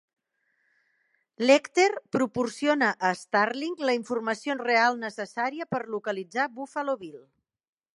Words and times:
Lecter 1.47 1.91
proporciona 2.17 2.89
a 3.11 3.13
Starling 3.21 3.77
la 3.91 3.97
informació 4.01 4.59
real 4.65 5.01
necessària 5.07 5.73
per 5.77 5.87
localitzar 5.97 6.53
Buffalo 6.61 7.03
Bill. 7.07 7.19